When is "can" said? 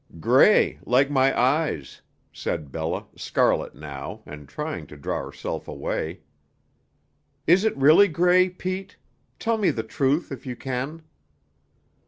10.55-11.03